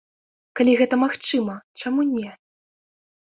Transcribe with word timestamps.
Калі 0.59 0.71
гэта 0.79 0.95
магчыма, 1.03 1.53
чаму 1.81 2.01
не? 2.13 2.29